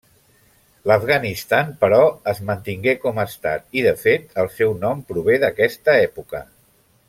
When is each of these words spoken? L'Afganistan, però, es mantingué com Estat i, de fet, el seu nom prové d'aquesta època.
L'Afganistan, 0.91 1.69
però, 1.83 1.99
es 2.33 2.41
mantingué 2.49 2.95
com 3.05 3.21
Estat 3.25 3.79
i, 3.81 3.85
de 3.89 3.93
fet, 4.07 4.27
el 4.45 4.51
seu 4.57 4.75
nom 4.87 5.05
prové 5.13 5.37
d'aquesta 5.45 5.97
època. 6.09 6.45